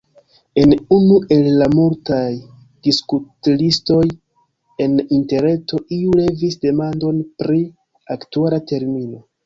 En 0.59 0.71
unu 0.95 1.17
el 1.35 1.43
la 1.59 1.67
multaj 1.73 2.31
diskutlistoj 2.87 4.01
en 4.87 4.99
interreto 5.21 5.85
iu 6.01 6.19
levis 6.25 6.61
demandon 6.69 7.25
pri 7.45 7.65
aktuala 8.19 8.65
termino. 8.75 9.27